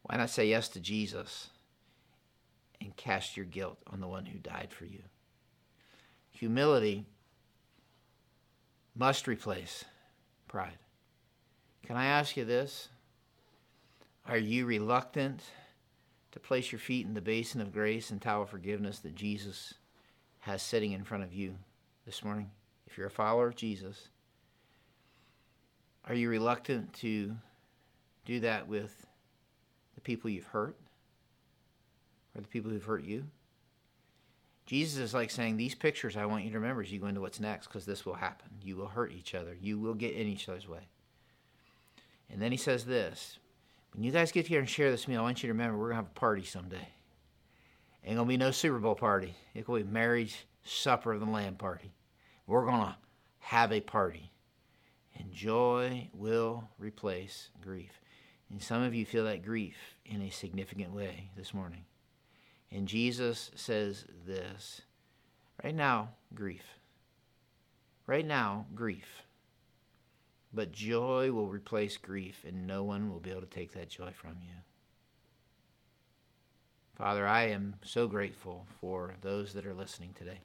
[0.03, 1.49] Why not say yes to Jesus
[2.79, 4.99] and cast your guilt on the one who died for you?
[6.31, 7.05] Humility
[8.95, 9.85] must replace
[10.47, 10.77] pride.
[11.85, 12.89] Can I ask you this?
[14.25, 15.41] Are you reluctant
[16.31, 19.73] to place your feet in the basin of grace and towel of forgiveness that Jesus
[20.39, 21.55] has sitting in front of you
[22.05, 22.51] this morning?
[22.87, 24.09] If you're a follower of Jesus,
[26.05, 27.35] are you reluctant to
[28.25, 29.05] do that with
[30.03, 30.75] people you've hurt
[32.35, 33.25] or the people who've hurt you?
[34.65, 37.21] Jesus is like saying, These pictures I want you to remember as you go into
[37.21, 38.49] what's next, because this will happen.
[38.61, 39.57] You will hurt each other.
[39.59, 40.87] You will get in each other's way.
[42.29, 43.37] And then he says this
[43.93, 45.89] When you guys get here and share this meal, I want you to remember we're
[45.89, 46.87] going to have a party someday.
[48.05, 49.35] Ain't going to be no Super Bowl party.
[49.53, 51.93] It's going to be marriage supper of the Lamb party.
[52.47, 52.95] We're going to
[53.39, 54.31] have a party.
[55.17, 58.02] And joy will replace grief.
[58.53, 61.85] And some of you feel that grief in a significant way this morning.
[62.71, 64.83] And Jesus says this
[65.63, 66.61] right now, grief.
[68.05, 69.23] Right now, grief.
[70.53, 74.11] But joy will replace grief, and no one will be able to take that joy
[74.13, 74.53] from you.
[76.95, 80.41] Father, I am so grateful for those that are listening today.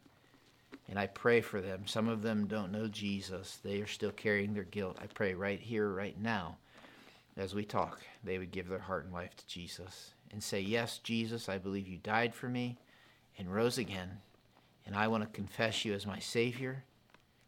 [0.88, 1.86] And I pray for them.
[1.86, 4.96] Some of them don't know Jesus, they are still carrying their guilt.
[4.98, 6.56] I pray right here, right now,
[7.38, 10.98] as we talk, they would give their heart and life to Jesus and say, Yes,
[10.98, 12.78] Jesus, I believe you died for me
[13.38, 14.18] and rose again,
[14.84, 16.84] and I want to confess you as my Savior,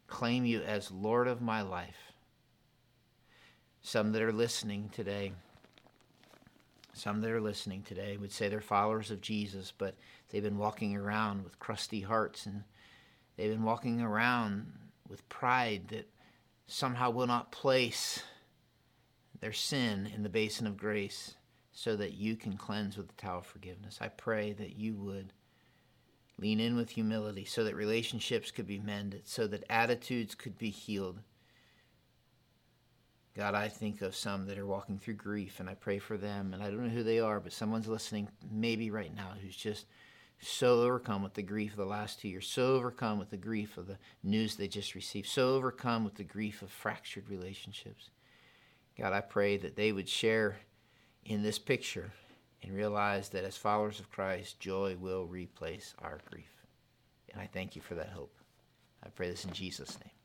[0.07, 2.13] claim you as Lord of my life.
[3.81, 5.33] Some that are listening today,
[6.93, 9.95] some that are listening today would say they're followers of Jesus, but
[10.29, 12.63] they've been walking around with crusty hearts and
[13.35, 14.71] they've been walking around
[15.09, 16.07] with pride that
[16.67, 18.23] somehow will not place
[19.41, 21.35] their sin in the basin of grace
[21.71, 23.97] so that you can cleanse with the towel of forgiveness.
[23.99, 25.33] I pray that you would
[26.37, 30.69] lean in with humility so that relationships could be mended, so that attitudes could be
[30.69, 31.19] healed.
[33.35, 36.53] God, I think of some that are walking through grief, and I pray for them.
[36.53, 39.85] And I don't know who they are, but someone's listening maybe right now who's just
[40.39, 43.77] so overcome with the grief of the last two years, so overcome with the grief
[43.77, 48.09] of the news they just received, so overcome with the grief of fractured relationships.
[49.01, 50.57] God, I pray that they would share
[51.25, 52.11] in this picture
[52.61, 56.51] and realize that as followers of Christ, joy will replace our grief.
[57.33, 58.35] And I thank you for that hope.
[59.03, 60.20] I pray this in Jesus' name.